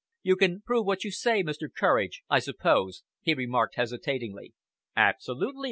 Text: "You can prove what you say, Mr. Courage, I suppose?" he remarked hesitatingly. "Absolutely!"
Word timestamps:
"You 0.23 0.35
can 0.35 0.61
prove 0.61 0.87
what 0.87 1.03
you 1.03 1.11
say, 1.11 1.43
Mr. 1.43 1.67
Courage, 1.71 2.23
I 2.27 2.39
suppose?" 2.39 3.03
he 3.21 3.35
remarked 3.35 3.75
hesitatingly. 3.75 4.55
"Absolutely!" 4.95 5.59